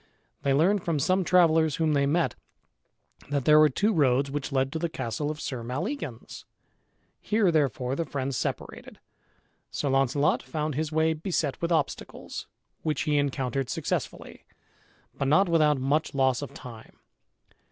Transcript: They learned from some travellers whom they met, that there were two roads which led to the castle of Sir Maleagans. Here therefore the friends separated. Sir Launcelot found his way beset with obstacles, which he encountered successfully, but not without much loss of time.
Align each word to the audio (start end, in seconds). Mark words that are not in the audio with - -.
They 0.41 0.51
learned 0.55 0.83
from 0.83 0.97
some 0.97 1.23
travellers 1.23 1.75
whom 1.75 1.93
they 1.93 2.07
met, 2.07 2.33
that 3.29 3.45
there 3.45 3.59
were 3.59 3.69
two 3.69 3.93
roads 3.93 4.31
which 4.31 4.51
led 4.51 4.71
to 4.71 4.79
the 4.79 4.89
castle 4.89 5.29
of 5.29 5.39
Sir 5.39 5.61
Maleagans. 5.61 6.43
Here 7.21 7.51
therefore 7.51 7.95
the 7.95 8.03
friends 8.03 8.35
separated. 8.35 8.97
Sir 9.69 9.89
Launcelot 9.89 10.41
found 10.41 10.73
his 10.73 10.91
way 10.91 11.13
beset 11.13 11.61
with 11.61 11.71
obstacles, 11.71 12.47
which 12.81 13.01
he 13.03 13.19
encountered 13.19 13.69
successfully, 13.69 14.43
but 15.19 15.27
not 15.27 15.47
without 15.47 15.77
much 15.77 16.15
loss 16.15 16.41
of 16.41 16.51
time. 16.55 16.97